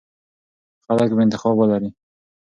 [0.85, 1.89] خلک به انتخاب ولري.